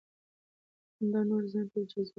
خندا 0.95 1.21
نور 1.29 1.43
ځان 1.51 1.65
ته 1.71 1.79
جذبوي. 1.89 2.09